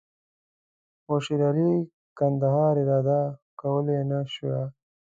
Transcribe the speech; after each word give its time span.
خو 1.03 1.15
شېرعلي 1.25 1.71
کندهار 2.17 2.75
اداره 2.83 3.21
کولای 3.61 4.01
نه 4.09 4.19
شوای. 4.33 4.65